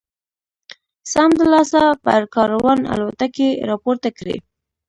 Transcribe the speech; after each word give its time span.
سمدلاسه 1.13 1.81
پر 2.03 2.21
کاروان 2.35 2.79
الوتکې 2.93 3.49
را 3.67 3.75
پورته 3.83 4.09
کړي. 4.17 4.37